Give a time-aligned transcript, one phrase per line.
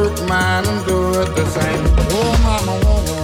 [0.00, 1.84] work mine and do it the same.
[2.12, 3.19] Oh, mama, woman.